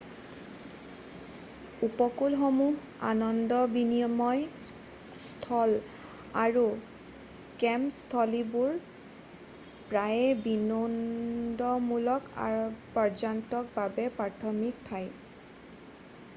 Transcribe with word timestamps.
উপকূলসমূহ 1.87 2.77
আনন্দ 3.09 3.51
বিনিময় 3.75 4.41
স্থল 5.27 5.71
আৰু 6.45 6.63
কেম্প 7.65 7.93
স্থলীবোৰ 7.99 8.73
প্ৰায়ে 9.91 10.41
বিনোদনমূলক 10.47 12.33
পৰ্যটকৰ 12.97 13.71
বাবে 13.77 14.09
প্ৰাথমিক 14.19 14.83
ঠাই 14.91 15.11